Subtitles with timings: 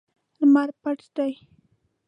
[0.39, 1.31] لمر پټ دی